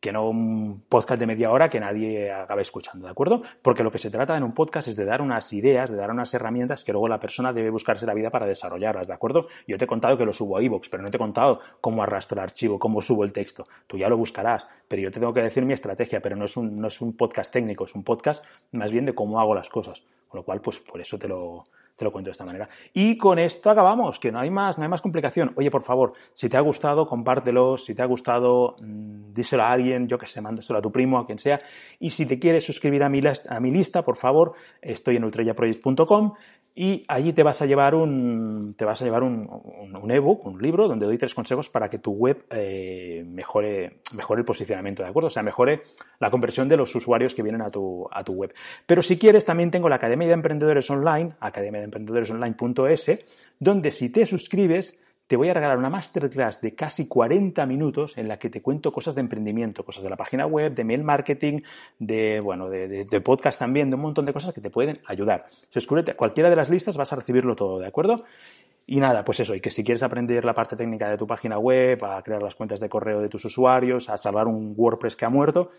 que 0.00 0.12
no 0.12 0.28
un 0.28 0.84
podcast 0.88 1.18
de 1.18 1.26
media 1.26 1.50
hora 1.50 1.68
que 1.68 1.80
nadie 1.80 2.30
acabe 2.30 2.62
escuchando, 2.62 3.06
¿de 3.06 3.10
acuerdo? 3.10 3.42
Porque 3.62 3.82
lo 3.82 3.90
que 3.90 3.98
se 3.98 4.10
trata 4.10 4.36
en 4.36 4.44
un 4.44 4.52
podcast 4.52 4.88
es 4.88 4.96
de 4.96 5.04
dar 5.04 5.20
unas 5.20 5.52
ideas, 5.52 5.90
de 5.90 5.96
dar 5.96 6.10
unas 6.10 6.32
herramientas 6.34 6.84
que 6.84 6.92
luego 6.92 7.08
la 7.08 7.18
persona 7.18 7.52
debe 7.52 7.70
buscarse 7.70 8.06
la 8.06 8.14
vida 8.14 8.30
para 8.30 8.46
desarrollarlas, 8.46 9.08
¿de 9.08 9.14
acuerdo? 9.14 9.48
Yo 9.66 9.76
te 9.76 9.84
he 9.84 9.88
contado 9.88 10.16
que 10.16 10.24
lo 10.24 10.32
subo 10.32 10.56
a 10.56 10.62
iVoox, 10.62 10.88
pero 10.88 11.02
no 11.02 11.10
te 11.10 11.16
he 11.16 11.18
contado 11.18 11.60
cómo 11.80 12.02
arrastro 12.02 12.36
el 12.38 12.44
archivo, 12.44 12.78
cómo 12.78 13.00
subo 13.00 13.24
el 13.24 13.32
texto. 13.32 13.64
Tú 13.86 13.98
ya 13.98 14.08
lo 14.08 14.16
buscarás, 14.16 14.66
pero 14.86 15.02
yo 15.02 15.10
te 15.10 15.18
tengo 15.18 15.34
que 15.34 15.42
decir 15.42 15.64
mi 15.64 15.72
estrategia, 15.72 16.20
pero 16.20 16.36
no 16.36 16.44
es 16.44 16.56
un, 16.56 16.80
no 16.80 16.86
es 16.86 17.00
un 17.00 17.16
podcast 17.16 17.52
técnico, 17.52 17.84
es 17.84 17.94
un 17.94 18.04
podcast 18.04 18.44
más 18.72 18.92
bien 18.92 19.04
de 19.04 19.14
cómo 19.14 19.40
hago 19.40 19.54
las 19.54 19.68
cosas. 19.68 20.02
Con 20.28 20.38
lo 20.38 20.44
cual, 20.44 20.60
pues 20.60 20.78
por 20.78 21.00
eso 21.00 21.18
te 21.18 21.26
lo, 21.26 21.64
te 21.98 22.04
lo 22.04 22.12
cuento 22.12 22.28
de 22.28 22.32
esta 22.32 22.44
manera. 22.44 22.68
Y 22.94 23.18
con 23.18 23.40
esto 23.40 23.70
acabamos, 23.70 24.20
que 24.20 24.30
no 24.30 24.38
hay 24.38 24.50
más, 24.50 24.78
no 24.78 24.84
hay 24.84 24.88
más 24.88 25.02
complicación. 25.02 25.52
Oye, 25.56 25.68
por 25.68 25.82
favor, 25.82 26.12
si 26.32 26.48
te 26.48 26.56
ha 26.56 26.60
gustado, 26.60 27.06
compártelo. 27.06 27.76
Si 27.76 27.92
te 27.92 28.02
ha 28.02 28.06
gustado, 28.06 28.76
mmm, 28.80 29.34
díselo 29.34 29.64
a 29.64 29.72
alguien, 29.72 30.06
yo 30.06 30.16
que 30.16 30.28
sé, 30.28 30.40
mándaselo 30.40 30.78
a 30.78 30.82
tu 30.82 30.92
primo, 30.92 31.18
a 31.18 31.26
quien 31.26 31.40
sea. 31.40 31.60
Y 31.98 32.10
si 32.10 32.24
te 32.24 32.38
quieres 32.38 32.64
suscribir 32.64 33.02
a 33.02 33.08
mi, 33.08 33.20
a 33.48 33.60
mi 33.60 33.72
lista, 33.72 34.02
por 34.02 34.16
favor, 34.16 34.52
estoy 34.80 35.16
en 35.16 35.24
ultrayaproject.com 35.24 36.34
y 36.80 37.04
allí 37.08 37.32
te 37.32 37.42
vas 37.42 37.60
a 37.60 37.66
llevar 37.66 37.96
un, 37.96 38.74
te 38.78 38.84
vas 38.84 39.02
a 39.02 39.04
llevar 39.04 39.24
un, 39.24 39.48
un, 40.00 40.10
ebook, 40.12 40.46
un 40.46 40.62
libro, 40.62 40.86
donde 40.86 41.06
doy 41.06 41.18
tres 41.18 41.34
consejos 41.34 41.68
para 41.68 41.88
que 41.88 41.98
tu 41.98 42.12
web 42.12 42.44
eh, 42.50 43.24
mejore, 43.26 43.98
mejore 44.14 44.42
el 44.42 44.44
posicionamiento, 44.44 45.02
¿de 45.02 45.08
acuerdo? 45.08 45.26
O 45.26 45.30
sea, 45.30 45.42
mejore 45.42 45.82
la 46.20 46.30
conversión 46.30 46.68
de 46.68 46.76
los 46.76 46.94
usuarios 46.94 47.34
que 47.34 47.42
vienen 47.42 47.62
a 47.62 47.70
tu, 47.70 48.06
a 48.12 48.22
tu 48.22 48.34
web. 48.34 48.54
Pero 48.86 49.02
si 49.02 49.18
quieres, 49.18 49.44
también 49.44 49.72
tengo 49.72 49.88
la 49.88 49.96
Academia 49.96 50.28
de 50.28 50.34
Emprendedores 50.34 50.88
Online, 50.88 51.32
academia 51.40 51.80
de 51.80 51.86
emprendedores 51.88 52.30
donde 53.58 53.90
si 53.90 54.10
te 54.10 54.24
suscribes, 54.26 54.98
te 55.28 55.36
voy 55.36 55.50
a 55.50 55.54
regalar 55.54 55.76
una 55.76 55.90
masterclass 55.90 56.60
de 56.62 56.74
casi 56.74 57.06
40 57.06 57.64
minutos 57.66 58.16
en 58.16 58.28
la 58.28 58.38
que 58.38 58.48
te 58.48 58.62
cuento 58.62 58.90
cosas 58.90 59.14
de 59.14 59.20
emprendimiento, 59.20 59.84
cosas 59.84 60.02
de 60.02 60.08
la 60.08 60.16
página 60.16 60.46
web, 60.46 60.74
de 60.74 60.84
mail 60.84 61.04
marketing, 61.04 61.60
de, 61.98 62.40
bueno, 62.40 62.70
de, 62.70 63.20
podcast 63.20 63.58
también, 63.58 63.90
de 63.90 63.96
un 63.96 64.02
montón 64.02 64.24
de 64.24 64.32
cosas 64.32 64.54
que 64.54 64.62
te 64.62 64.70
pueden 64.70 65.00
ayudar. 65.06 65.44
Suscríbete 65.68 66.12
a 66.12 66.16
cualquiera 66.16 66.48
de 66.48 66.56
las 66.56 66.70
listas, 66.70 66.96
vas 66.96 67.12
a 67.12 67.16
recibirlo 67.16 67.54
todo, 67.54 67.78
¿de 67.78 67.86
acuerdo? 67.86 68.24
Y 68.86 69.00
nada, 69.00 69.22
pues 69.22 69.40
eso, 69.40 69.54
y 69.54 69.60
que 69.60 69.70
si 69.70 69.84
quieres 69.84 70.02
aprender 70.02 70.46
la 70.46 70.54
parte 70.54 70.74
técnica 70.74 71.10
de 71.10 71.18
tu 71.18 71.26
página 71.26 71.58
web, 71.58 72.02
a 72.06 72.22
crear 72.22 72.42
las 72.42 72.54
cuentas 72.54 72.80
de 72.80 72.88
correo 72.88 73.20
de 73.20 73.28
tus 73.28 73.44
usuarios, 73.44 74.08
a 74.08 74.16
salvar 74.16 74.46
un 74.46 74.72
WordPress 74.74 75.14
que 75.14 75.26
ha 75.26 75.28
muerto, 75.28 75.72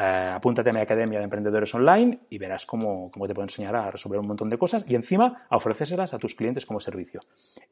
eh, 0.00 0.30
apúntate 0.34 0.70
a 0.70 0.72
mi 0.72 0.80
academia 0.80 1.18
de 1.18 1.24
emprendedores 1.24 1.74
online 1.74 2.20
y 2.30 2.38
verás 2.38 2.64
cómo, 2.64 3.10
cómo, 3.10 3.26
te 3.26 3.34
puedo 3.34 3.44
enseñar 3.44 3.76
a 3.76 3.90
resolver 3.90 4.18
un 4.18 4.28
montón 4.28 4.48
de 4.48 4.56
cosas 4.56 4.82
y 4.88 4.94
encima 4.94 5.46
a 5.50 5.56
ofrecérselas 5.56 6.14
a 6.14 6.18
tus 6.18 6.34
clientes 6.34 6.64
como 6.64 6.80
servicio. 6.80 7.20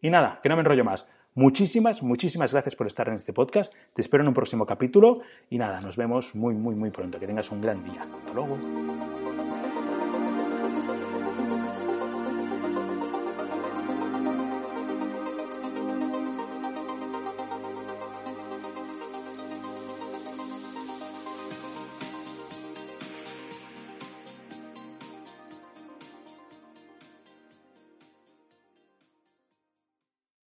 Y 0.03 0.11
nada, 0.11 0.39
que 0.43 0.51
no 0.51 0.57
me 0.57 0.61
enrollo 0.61 0.85
más. 0.85 1.07
Muchísimas, 1.35 2.03
muchísimas 2.03 2.53
gracias 2.53 2.77
por 2.77 2.87
estar 2.87 3.09
en 3.09 3.15
este 3.15 3.33
podcast. 3.33 3.73
Te 3.95 4.03
espero 4.03 4.25
en 4.25 4.29
un 4.29 4.35
próximo 4.35 4.67
capítulo 4.67 5.21
y 5.49 5.57
nada, 5.57 5.81
nos 5.81 5.97
vemos 5.97 6.35
muy, 6.35 6.55
muy, 6.55 6.75
muy 6.75 6.91
pronto. 6.91 7.19
Que 7.19 7.27
tengas 7.27 7.51
un 7.51 7.63
gran 7.63 7.83
día. 7.83 8.03
Hasta 8.03 8.35
luego. 8.35 9.28